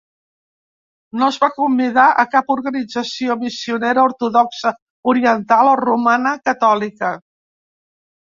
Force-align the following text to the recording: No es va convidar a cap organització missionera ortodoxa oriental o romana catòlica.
No 1.23 1.27
es 1.33 1.35
va 1.41 1.49
convidar 1.57 2.05
a 2.21 2.25
cap 2.31 2.47
organització 2.53 3.35
missionera 3.43 4.07
ortodoxa 4.11 4.73
oriental 5.13 5.69
o 5.75 5.79
romana 5.85 6.33
catòlica. 6.51 7.13